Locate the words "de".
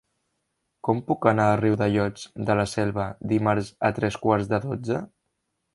2.49-2.57, 4.55-4.67